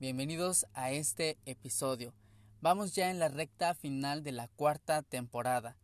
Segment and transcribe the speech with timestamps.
[0.00, 2.14] Bienvenidos a este episodio.
[2.60, 5.76] Vamos ya en la recta final de la cuarta temporada.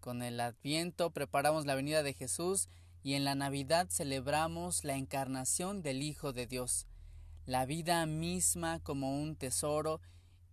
[0.00, 2.70] Con el Adviento preparamos la venida de Jesús
[3.02, 6.86] y en la Navidad celebramos la encarnación del Hijo de Dios,
[7.44, 10.00] la vida misma como un tesoro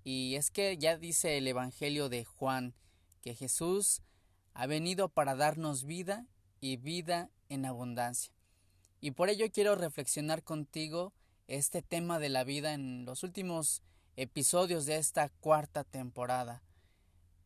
[0.04, 2.74] y es que ya dice el Evangelio de Juan
[3.22, 4.02] que Jesús
[4.54, 6.28] ha venido para darnos vida
[6.60, 8.34] y vida en abundancia.
[9.00, 11.14] Y por ello quiero reflexionar contigo
[11.48, 13.82] este tema de la vida en los últimos
[14.16, 16.64] episodios de esta cuarta temporada.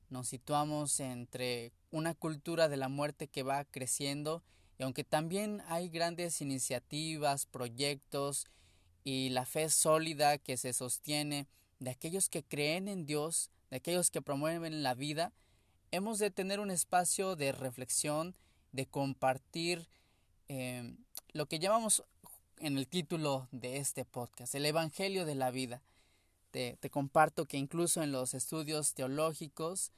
[0.09, 4.43] Nos situamos entre una cultura de la muerte que va creciendo
[4.77, 8.47] y aunque también hay grandes iniciativas, proyectos
[9.03, 11.47] y la fe sólida que se sostiene
[11.79, 15.33] de aquellos que creen en Dios, de aquellos que promueven la vida,
[15.91, 18.35] hemos de tener un espacio de reflexión,
[18.71, 19.89] de compartir
[20.47, 20.95] eh,
[21.33, 22.03] lo que llamamos
[22.59, 25.81] en el título de este podcast, el Evangelio de la vida.
[26.51, 29.91] Te, comparto que incluso en los estudios teológicos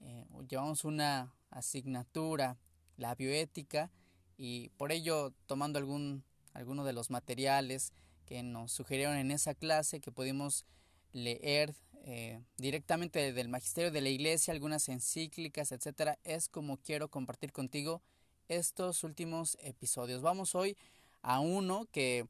[0.00, 2.58] eh, llevamos una asignatura,
[2.96, 3.90] la bioética,
[4.36, 7.92] y por ello tomando algún, alguno de los materiales
[8.26, 10.64] que nos sugirieron en esa clase que pudimos
[11.12, 17.50] leer eh, directamente del magisterio de la iglesia, algunas encíclicas, etcétera, es como quiero compartir
[17.50, 18.02] contigo
[18.48, 20.20] estos últimos episodios.
[20.20, 20.76] Vamos hoy
[21.24, 22.26] a uno que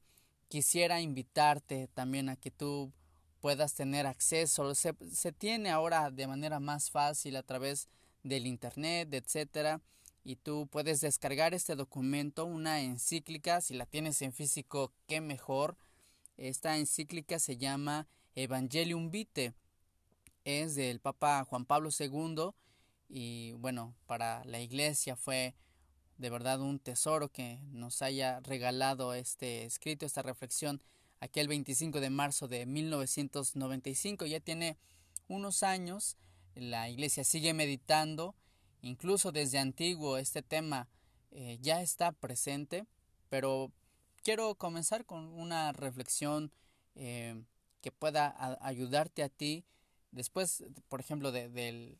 [0.48, 2.92] quisiera invitarte también a que tú
[3.41, 4.75] puedas tener acceso.
[4.75, 7.89] Se, se tiene ahora de manera más fácil a través
[8.23, 9.81] del internet, etcétera.
[10.23, 15.77] Y tú puedes descargar este documento, una encíclica, si la tienes en físico, qué mejor.
[16.36, 19.55] Esta encíclica se llama Evangelium Vitae.
[20.45, 22.52] Es del Papa Juan Pablo II
[23.08, 25.55] y bueno, para la iglesia fue
[26.19, 30.80] de verdad un tesoro que nos haya regalado este escrito, esta reflexión,
[31.20, 34.27] aquel 25 de marzo de 1995.
[34.27, 34.77] Ya tiene
[35.29, 36.17] unos años,
[36.55, 38.35] la iglesia sigue meditando,
[38.83, 40.89] incluso desde antiguo este tema
[41.30, 42.86] eh, ya está presente,
[43.29, 43.73] pero
[44.23, 46.53] quiero comenzar con una reflexión
[46.95, 47.42] eh,
[47.80, 49.64] que pueda ayudarte a ti
[50.13, 51.98] después, por ejemplo, del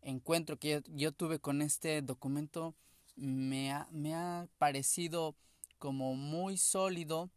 [0.00, 2.74] encuentro que yo tuve con este documento
[3.16, 5.34] me ha, me ha parecido
[5.78, 7.30] como muy sólido,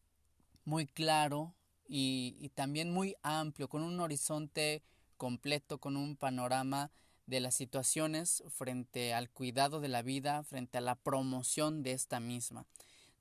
[0.63, 1.53] muy claro
[1.87, 4.83] y, y también muy amplio, con un horizonte
[5.17, 6.91] completo, con un panorama
[7.27, 12.19] de las situaciones frente al cuidado de la vida, frente a la promoción de esta
[12.19, 12.65] misma.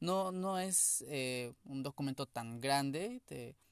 [0.01, 3.23] No, no es eh, un documento tan grande,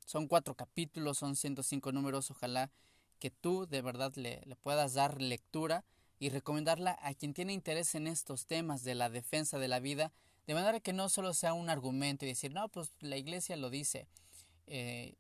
[0.07, 2.71] son cuatro capítulos, son 105 números, ojalá
[3.19, 5.85] que tú de verdad le, le puedas dar lectura
[6.23, 10.13] y recomendarla a quien tiene interés en estos temas de la defensa de la vida,
[10.47, 13.71] de manera que no solo sea un argumento y decir, no, pues la iglesia lo
[13.71, 14.07] dice.
[14.69, 15.17] Eh,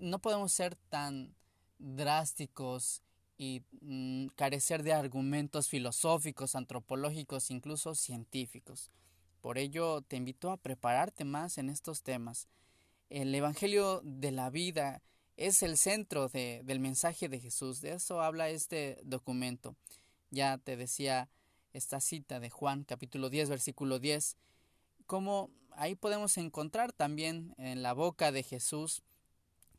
[0.00, 1.32] no podemos ser tan
[1.78, 3.04] drásticos
[3.36, 8.90] y mm, carecer de argumentos filosóficos, antropológicos, incluso científicos.
[9.40, 12.48] Por ello te invito a prepararte más en estos temas.
[13.10, 15.02] El Evangelio de la vida
[15.38, 17.80] es el centro de, del mensaje de Jesús.
[17.80, 19.76] De eso habla este documento.
[20.30, 21.30] Ya te decía
[21.72, 24.36] esta cita de Juan capítulo 10 versículo 10,
[25.06, 29.02] como ahí podemos encontrar también en la boca de Jesús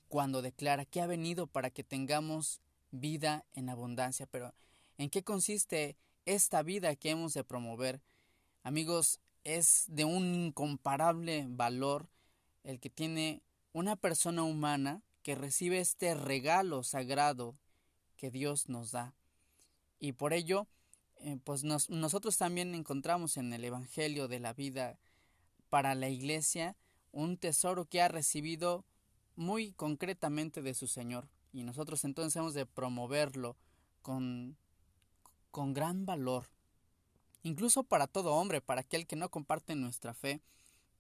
[0.08, 4.28] cuando declara que ha venido para que tengamos vida en abundancia.
[4.28, 4.54] Pero
[4.98, 8.02] ¿en qué consiste esta vida que hemos de promover?
[8.64, 12.08] Amigos, es de un incomparable valor
[12.64, 13.42] el que tiene
[13.74, 17.56] una persona humana que recibe este regalo sagrado
[18.18, 19.14] que Dios nos da.
[20.00, 20.66] Y por ello,
[21.18, 24.98] eh, pues nosotros también encontramos en el Evangelio de la vida
[25.70, 26.76] para la Iglesia
[27.12, 28.86] un tesoro que ha recibido
[29.36, 31.30] muy concretamente de su Señor.
[31.54, 33.56] Y nosotros entonces hemos de promoverlo
[34.02, 34.58] con,
[35.52, 36.48] con gran valor.
[37.44, 40.42] Incluso para todo hombre, para aquel que no comparte nuestra fe,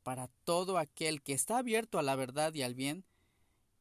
[0.03, 3.05] para todo aquel que está abierto a la verdad y al bien,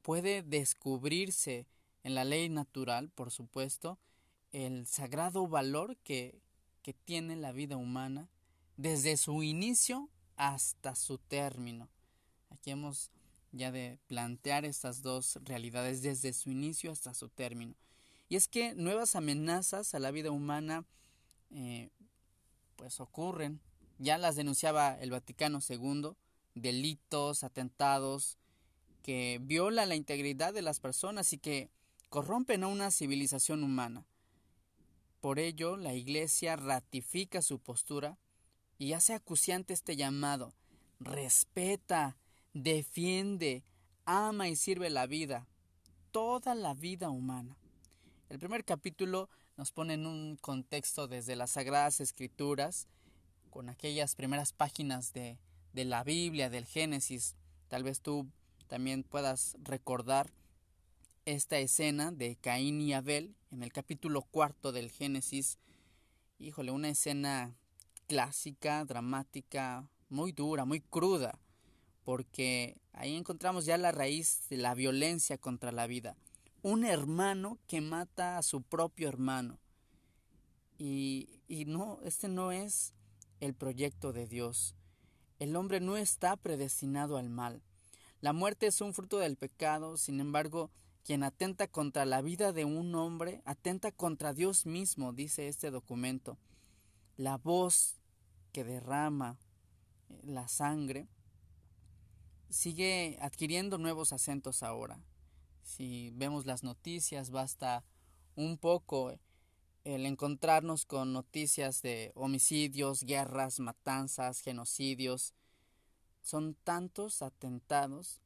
[0.08, 1.66] puede descubrirse
[2.02, 3.98] en la ley natural, por supuesto,
[4.52, 6.40] el sagrado valor que,
[6.80, 8.30] que tiene la vida humana
[8.78, 11.90] desde su inicio hasta su término.
[12.48, 13.10] Aquí hemos
[13.52, 17.74] ya de plantear estas dos realidades desde su inicio hasta su término.
[18.30, 20.86] Y es que nuevas amenazas a la vida humana
[21.50, 21.90] eh,
[22.76, 23.60] pues ocurren.
[23.98, 26.12] Ya las denunciaba el Vaticano II,
[26.54, 28.38] delitos, atentados
[29.08, 31.70] que violan la integridad de las personas y que
[32.10, 34.04] corrompen a una civilización humana.
[35.22, 38.18] Por ello, la Iglesia ratifica su postura
[38.76, 40.52] y hace acuciante este llamado.
[41.00, 42.18] Respeta,
[42.52, 43.64] defiende,
[44.04, 45.48] ama y sirve la vida,
[46.10, 47.56] toda la vida humana.
[48.28, 52.88] El primer capítulo nos pone en un contexto desde las Sagradas Escrituras,
[53.48, 55.38] con aquellas primeras páginas de,
[55.72, 57.36] de la Biblia, del Génesis.
[57.68, 58.28] Tal vez tú
[58.68, 60.30] también puedas recordar
[61.24, 65.58] esta escena de Caín y Abel en el capítulo cuarto del Génesis.
[66.38, 67.56] Híjole, una escena
[68.06, 71.38] clásica, dramática, muy dura, muy cruda,
[72.04, 76.16] porque ahí encontramos ya la raíz de la violencia contra la vida.
[76.62, 79.58] Un hermano que mata a su propio hermano.
[80.78, 82.94] Y, y no, este no es
[83.40, 84.74] el proyecto de Dios.
[85.38, 87.62] El hombre no está predestinado al mal.
[88.20, 90.70] La muerte es un fruto del pecado, sin embargo,
[91.04, 96.36] quien atenta contra la vida de un hombre, atenta contra Dios mismo, dice este documento.
[97.16, 97.96] La voz
[98.52, 99.38] que derrama
[100.08, 101.08] eh, la sangre
[102.50, 105.00] sigue adquiriendo nuevos acentos ahora.
[105.62, 107.84] Si vemos las noticias, basta
[108.34, 109.20] un poco eh,
[109.84, 115.34] el encontrarnos con noticias de homicidios, guerras, matanzas, genocidios.
[116.28, 118.20] Son tantos atentados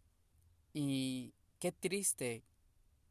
[0.74, 2.42] y qué triste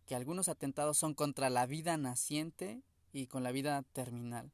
[0.05, 2.81] que algunos atentados son contra la vida naciente
[3.13, 4.51] y con la vida terminal.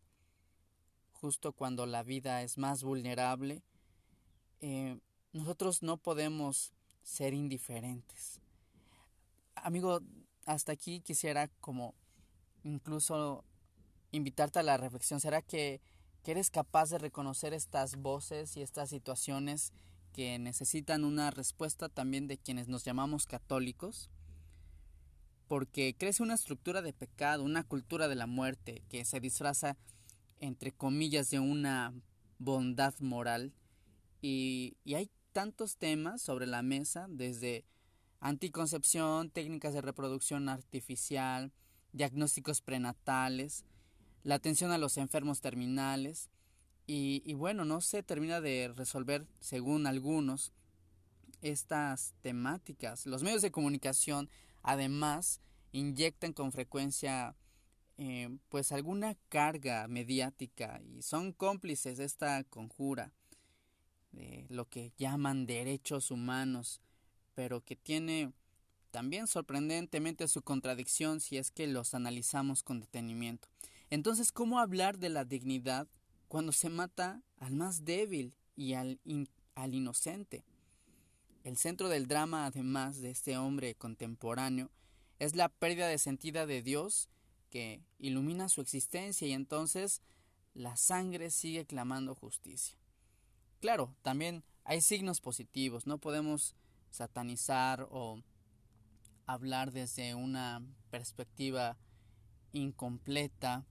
[1.12, 3.64] Justo cuando la vida es más vulnerable,
[4.62, 5.00] eh,
[5.34, 8.40] nosotros no podemos ser indiferentes.
[9.56, 10.02] Amigo,
[10.46, 11.96] hasta aquí quisiera como
[12.64, 13.44] incluso
[14.12, 15.20] invitarte a la reflexión.
[15.20, 15.82] ¿Será que,
[16.22, 19.74] que eres capaz de reconocer estas voces y estas situaciones
[20.18, 24.10] que necesitan una respuesta también de quienes nos llamamos católicos?
[25.48, 29.78] porque crece una estructura de pecado, una cultura de la muerte que se disfraza
[30.40, 31.94] entre comillas de una
[32.38, 33.54] bondad moral
[34.22, 37.64] y, hay tantos temas sobre la mesa desde
[38.20, 41.54] anticoncepción, técnicas de reproducción artificial,
[41.94, 43.64] diagnósticos prenatales,
[44.24, 46.30] la atención a los enfermos terminales
[46.88, 50.52] y, y bueno, no se termina de resolver según algunos
[51.42, 53.06] estas temáticas.
[53.06, 54.30] Los medios de comunicación
[54.68, 55.40] Además,
[55.72, 57.38] inyectan con frecuencia
[57.98, 63.14] eh, pues alguna carga mediática y son cómplices de esta conjura
[64.12, 66.82] de lo que llaman derechos humanos,
[67.34, 68.34] pero que tiene
[68.92, 73.48] también sorprendentemente su contradicción si es que los analizamos con detenimiento.
[73.90, 75.88] Entonces, ¿cómo hablar de la dignidad
[76.28, 79.00] cuando se mata al más débil y al,
[79.56, 80.44] al inocente?
[81.44, 84.70] El centro del drama, además de este hombre contemporáneo,
[85.20, 87.10] es la pérdida de sentido de Dios
[87.50, 90.02] que ilumina su existencia y entonces
[90.54, 92.78] la sangre sigue clamando justicia.
[93.62, 96.56] Claro, también hay signos positivos, no podemos
[96.90, 98.22] satanizar o
[99.26, 101.78] hablar desde una perspectiva
[102.54, 103.66] incompleta.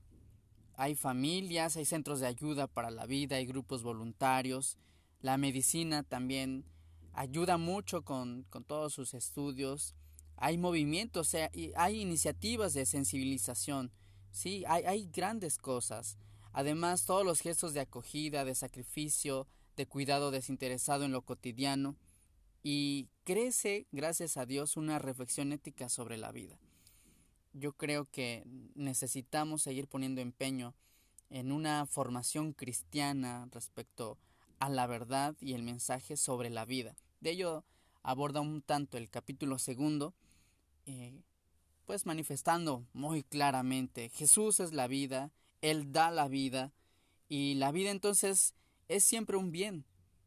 [0.77, 4.77] Hay familias, hay centros de ayuda para la vida, hay grupos voluntarios.
[5.21, 6.65] La medicina también
[7.15, 9.95] ayuda mucho con, todos sus estudios.
[10.37, 13.91] Hay movimientos, hay iniciativas de sensibilización.
[14.31, 16.19] Sí, hay, hay grandes cosas.
[16.53, 21.97] Además, todos los gestos de acogida, de sacrificio, de cuidado desinteresado en lo cotidiano.
[22.63, 26.59] Y crece, gracias a Dios, una reflexión ética sobre la vida.
[27.59, 28.45] Yo creo que
[28.75, 30.75] necesitamos seguir poniendo empeño
[31.31, 34.19] en una formación cristiana respecto
[34.59, 36.97] a la verdad y el mensaje sobre la vida.
[37.21, 37.65] De ello
[38.03, 40.13] aborda un tanto el capítulo segundo,
[40.85, 41.23] eh,
[41.87, 45.33] pues manifestando muy claramente, Jesús es la vida,
[45.63, 46.75] Él da la vida,
[47.27, 48.55] y la vida entonces
[48.89, 49.87] es siempre un bien.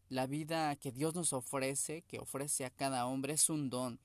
[0.09, 3.99] La vida que Dios nos ofrece, que ofrece a cada hombre, es un don,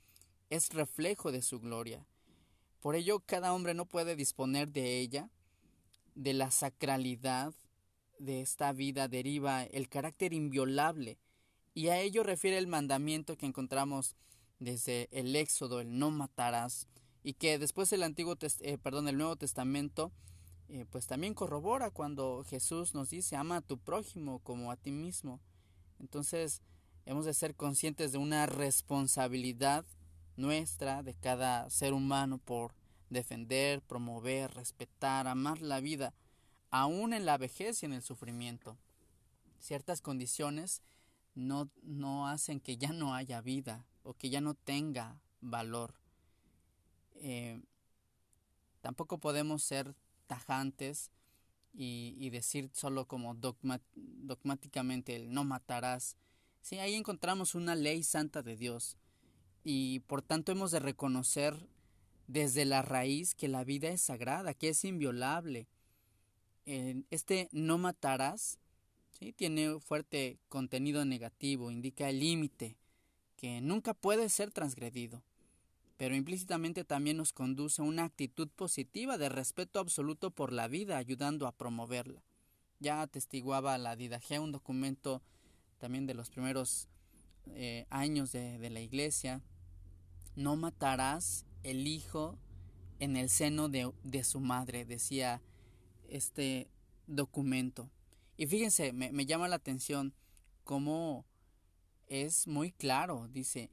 [0.50, 2.06] es reflejo de su gloria.
[2.84, 5.30] Por ello, cada hombre no puede disponer de ella,
[6.14, 7.54] de la sacralidad
[8.18, 11.16] de esta vida deriva el carácter inviolable
[11.72, 14.16] y a ello refiere el mandamiento que encontramos
[14.58, 16.86] desde el Éxodo, el no matarás,
[17.22, 20.12] y que después el Antiguo eh, perdón, el Nuevo Testamento
[20.68, 24.92] eh, pues también corrobora cuando Jesús nos dice ama a tu prójimo como a ti
[24.92, 25.40] mismo.
[26.00, 26.60] Entonces,
[27.06, 29.86] hemos de ser conscientes de una responsabilidad
[30.36, 32.74] nuestra, de cada ser humano, por
[33.10, 36.14] defender, promover, respetar, amar la vida,
[36.70, 38.76] aún en la vejez y en el sufrimiento.
[39.60, 40.82] Ciertas condiciones
[41.34, 45.94] no, no hacen que ya no haya vida o que ya no tenga valor.
[47.16, 47.60] Eh,
[48.80, 49.94] tampoco podemos ser
[50.26, 51.10] tajantes
[51.76, 56.16] y, decir solo como dogmáticamente el no matarás.
[56.60, 58.96] Sí, ahí encontramos una ley santa de Dios
[59.64, 61.66] y por tanto hemos de reconocer
[62.26, 65.66] desde la raíz que la vida es sagrada, que es inviolable.
[67.10, 68.58] Este no matarás
[69.18, 69.32] ¿sí?
[69.32, 72.76] tiene fuerte contenido negativo, indica el límite,
[73.36, 75.22] que nunca puede ser transgredido,
[75.96, 80.96] pero implícitamente también nos conduce a una actitud positiva de respeto absoluto por la vida,
[80.96, 82.22] ayudando a promoverla.
[82.80, 85.22] Ya atestiguaba la Didaje, un documento
[85.78, 86.88] también de los primeros
[87.48, 89.42] eh, años de, de la iglesia,
[90.36, 92.38] no matarás el hijo
[92.98, 95.42] en el seno de, de su madre, decía
[96.08, 96.68] este
[97.06, 97.90] documento.
[98.36, 100.14] Y fíjense, me, me, llama la atención
[100.64, 101.24] cómo
[102.06, 103.70] es muy claro, dice,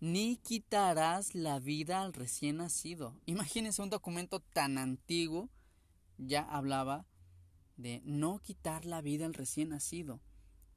[0.00, 3.20] ni quitarás la vida al recién nacido.
[3.26, 5.48] Imagínense un documento tan antiguo,
[6.16, 7.06] ya hablaba
[7.76, 10.20] de no quitar la vida al recién nacido.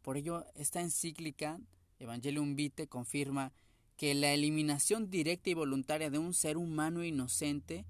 [0.02, 1.60] Por ello, esta encíclica,
[2.00, 3.54] Evangelium Vitae, confirma
[4.02, 7.86] que la eliminación directa y voluntaria de un ser humano inocente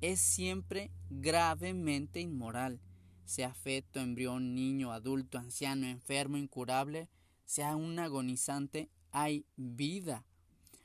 [0.00, 2.80] es siempre gravemente inmoral,
[3.26, 7.08] sea feto, embrión, niño, adulto, anciano, enfermo, incurable,
[7.44, 10.24] sea un agonizante, hay vida.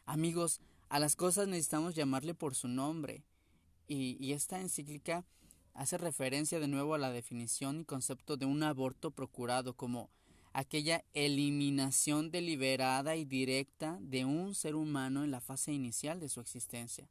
[0.06, 3.24] Amigos, a las cosas necesitamos llamarle por su nombre.
[3.88, 5.26] Y, y, esta encíclica
[5.74, 10.12] hace referencia de nuevo a la definición y concepto de un aborto procurado como
[10.58, 16.42] aquella eliminación deliberada y directa de un ser humano en la fase inicial de su
[16.42, 17.08] existencia.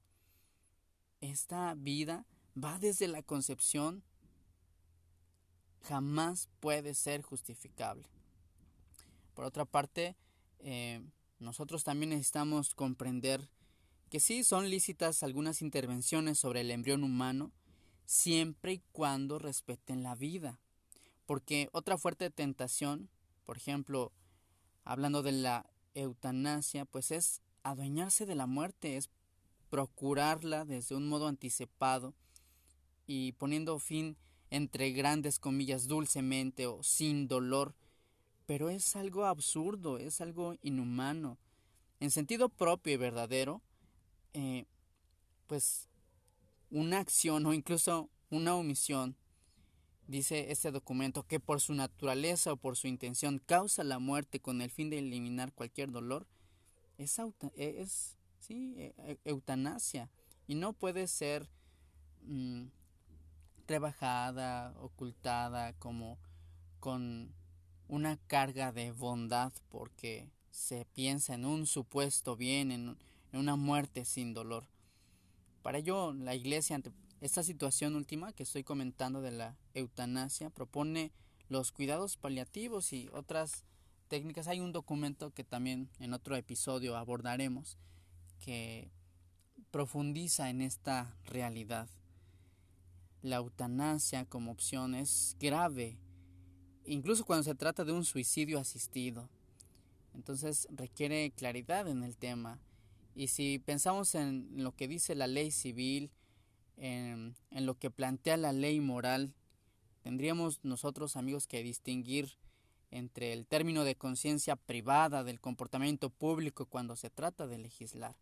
[1.21, 2.27] Esta vida
[2.61, 4.03] va desde la concepción,
[5.83, 8.09] jamás puede ser justificable.
[9.35, 10.17] Por otra parte,
[10.59, 11.01] eh,
[11.39, 13.49] nosotros también necesitamos comprender
[14.11, 17.53] que sí son lícitas algunas intervenciones sobre el embrión humano,
[18.07, 20.59] siempre y cuando respeten la vida.
[21.27, 23.09] Porque otra fuerte tentación
[23.47, 24.13] por ejemplo,
[24.85, 29.09] hablando de la eutanasia, pues es adueñarse de la muerte, es
[29.71, 32.13] procurarla desde un modo anticipado
[33.07, 34.17] y poniendo fin
[34.51, 37.75] entre grandes comillas dulcemente o sin dolor,
[38.47, 41.39] pero es algo absurdo, es algo inhumano.
[42.01, 43.63] En sentido propio y verdadero,
[44.35, 44.67] eh,
[45.47, 45.89] pues
[46.71, 49.17] una acción o incluso una omisión
[50.07, 54.63] dice este documento, que por su naturaleza o por su intención causa la muerte con
[54.63, 56.27] el fin de eliminar cualquier dolor,
[56.99, 57.19] es,
[57.57, 60.09] es sí, e, e, eutanasia
[60.47, 61.49] y no puede ser
[62.23, 62.67] mm,
[63.67, 66.19] rebajada, ocultada como
[66.81, 67.35] con
[67.89, 72.97] una carga de bondad porque se piensa en un supuesto bien, en,
[73.33, 74.65] en una muerte sin dolor.
[75.63, 76.81] Para ello, la Iglesia,
[77.21, 81.13] esta situación última que estoy comentando de la eutanasia propone
[81.49, 83.65] los cuidados paliativos y otras
[84.09, 84.49] técnicas.
[84.49, 87.79] Hay un documento que también en otro episodio abordaremos
[88.41, 88.91] que
[89.71, 91.89] profundiza en esta realidad.
[93.23, 95.99] La eutanasia como opción es grave,
[96.85, 99.29] incluso cuando se trata de un suicidio asistido.
[100.15, 102.59] Entonces requiere claridad en el tema.
[103.15, 106.11] Y si pensamos en lo que dice la ley civil,
[106.77, 109.35] en, lo que plantea la ley moral,
[110.03, 112.33] tendríamos nosotros amigos que distinguir
[112.91, 118.17] entre el término de conciencia privada del comportamiento público cuando se trata de legislar.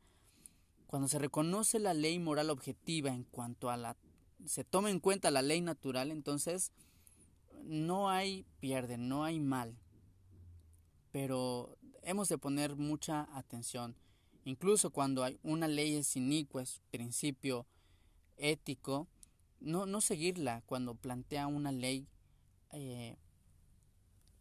[0.86, 3.96] Cuando se reconoce la ley moral objetiva en cuanto a la
[4.46, 6.72] se toma en cuenta la ley natural, entonces
[7.62, 9.76] no hay pierde, no hay mal.
[11.12, 13.96] Pero hemos de poner mucha atención.
[14.44, 17.66] Incluso cuando hay una ley es inicua, es principio
[18.36, 19.08] ético
[19.60, 22.06] no, no seguirla cuando plantea una ley
[22.72, 23.16] eh,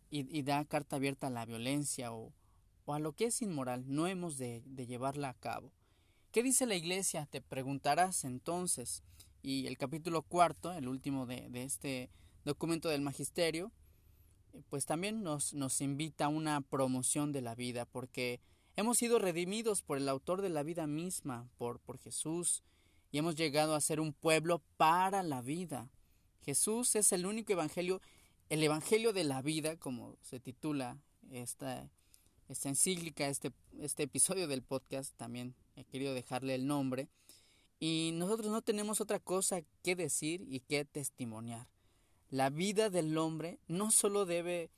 [0.10, 2.32] y, da carta abierta a la violencia o,
[2.86, 3.84] o, a lo que es inmoral.
[3.88, 5.72] No hemos de, llevarla a cabo.
[6.32, 7.26] ¿Qué dice la iglesia?
[7.26, 9.02] Te preguntarás entonces.
[9.42, 12.12] Y el capítulo cuarto, el último de, de este
[12.46, 13.72] documento del magisterio,
[14.70, 18.40] pues también nos, nos invita a una promoción de la vida, porque
[18.76, 22.64] hemos sido redimidos por el autor de la vida misma, por, por Jesús,
[23.14, 25.90] y hemos llegado a ser un pueblo para la vida.
[26.42, 28.02] Jesús es el único evangelio,
[28.50, 30.98] el evangelio de la vida, como se titula
[31.32, 31.90] esta
[32.50, 37.08] esta encíclica, este, este episodio del podcast, también he querido dejarle el nombre.
[37.80, 41.68] Y nosotros no tenemos otra cosa que decir y que testimoniar.
[42.30, 44.72] La vida del hombre no solo debe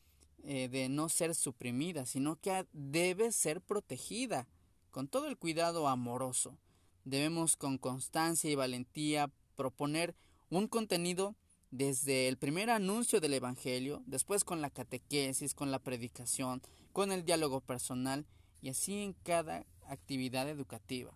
[0.43, 4.47] eh, de no ser suprimida, sino que debe ser protegida
[4.91, 6.57] con todo el cuidado amoroso.
[7.05, 10.15] Debemos con constancia y valentía proponer
[10.49, 11.35] un contenido
[11.69, 16.61] desde el primer anuncio del Evangelio, después con la catequesis, con la predicación,
[16.93, 18.25] con el diálogo personal
[18.61, 21.15] y así en cada actividad educativa.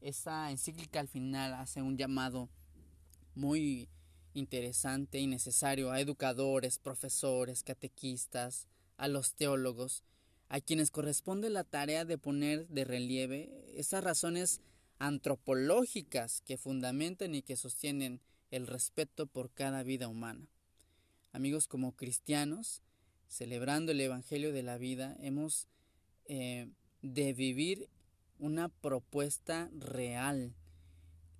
[0.00, 2.48] Esta encíclica al final hace un llamado
[3.34, 3.88] muy
[4.32, 10.02] interesante y necesario a educadores, profesores, catequistas, a los teólogos,
[10.48, 14.60] a quienes corresponde la tarea de poner de relieve esas razones
[15.00, 20.46] antropológicas que fundamentan y que sostienen el respeto por cada vida humana.
[21.32, 22.82] Amigos, como cristianos,
[23.26, 25.68] celebrando el Evangelio de la vida, hemos
[26.26, 26.68] eh,
[27.00, 27.88] de vivir
[28.38, 30.52] una propuesta real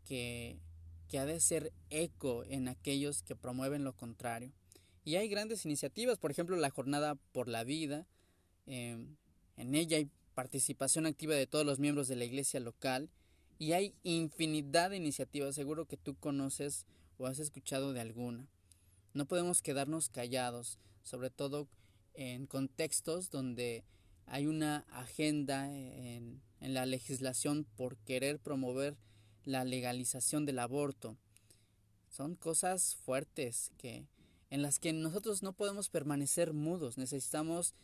[0.06, 0.58] que,
[1.08, 4.52] que ha de ser eco en aquellos que promueven lo contrario.
[5.04, 8.06] Y hay grandes iniciativas, por ejemplo, la Jornada por la Vida.
[8.66, 9.06] Eh,
[9.56, 13.10] en ella hay participación activa de todos los miembros de la iglesia local
[13.60, 15.54] y hay infinidad de iniciativas.
[15.54, 16.86] Seguro que tú conoces
[17.18, 18.48] o has escuchado de alguna.
[19.12, 21.68] No podemos quedarnos callados, sobre todo
[22.14, 23.84] en contextos donde
[24.24, 28.96] hay una agenda en, la legislación por querer promover
[29.44, 31.18] la legalización del aborto.
[32.08, 34.06] Son cosas fuertes que
[34.48, 37.74] en las que nosotros no podemos permanecer mudos, necesitamos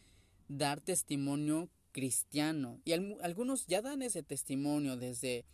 [0.49, 5.45] dar testimonio cristiano y algunos ya dan ese testimonio desde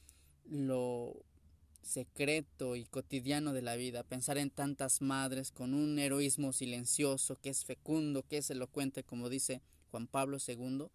[0.46, 1.24] lo
[1.82, 7.50] secreto y cotidiano de la vida, pensar en tantas madres con un heroísmo silencioso que
[7.50, 10.86] es fecundo, que es elocuente, como dice Juan Pablo II,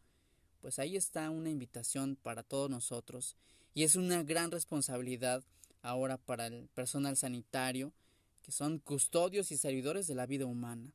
[0.61, 3.35] pues ahí está una invitación para todos nosotros
[3.73, 5.43] y es una gran responsabilidad
[5.81, 7.93] ahora para el personal sanitario,
[8.41, 10.91] que son custodios y servidores de la vida humana.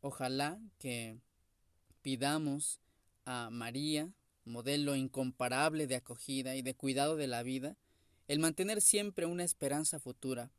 [0.00, 1.18] Ojalá que
[2.02, 2.80] pidamos
[3.24, 4.10] a María,
[4.44, 7.76] modelo incomparable de acogida y de cuidado de la vida,
[8.28, 10.50] el mantener siempre una esperanza futura,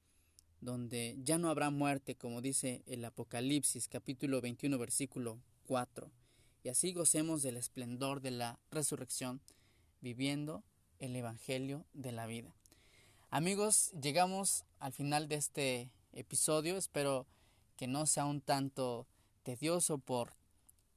[0.62, 6.12] donde ya no habrá muerte, como dice el Apocalipsis capítulo 21 versículo 4,
[6.64, 9.42] y así gocemos del esplendor de la resurrección,
[10.02, 10.64] viviendo
[11.00, 12.56] el Evangelio de la vida.
[13.30, 17.28] Amigos, llegamos al final de este episodio, espero
[17.76, 19.08] que no sea un tanto
[19.44, 20.34] tedioso por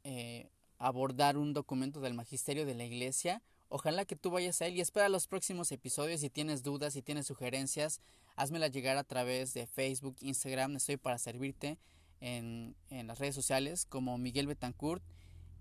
[0.04, 4.76] eh, abordar un documento del magisterio de la iglesia Ojalá que tú vayas a él
[4.76, 6.22] y espera los próximos episodios.
[6.22, 8.00] Si tienes dudas, si tienes sugerencias,
[8.34, 10.76] házmela llegar a través de Facebook, Instagram.
[10.76, 11.78] Estoy para servirte
[12.20, 15.02] en, en las redes sociales como Miguel Betancourt.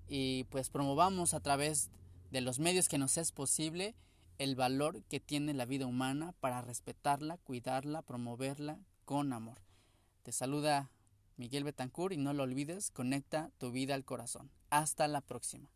[0.08, 1.90] Y pues promovamos a través
[2.32, 3.94] de los medios que nos es posible
[4.38, 9.60] el valor que tiene la vida humana para respetarla, cuidarla, promoverla con amor.
[10.24, 10.92] Te saluda
[11.36, 14.50] Miguel Betancourt y no lo olvides, conecta tu vida al corazón.
[14.70, 15.70] Hasta la próxima.